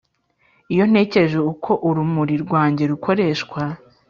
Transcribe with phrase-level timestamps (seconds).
[0.73, 3.61] iyo ntekereje uko urumuri rwanjye rukoreshwa